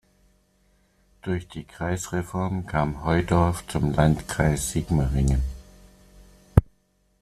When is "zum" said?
3.67-3.91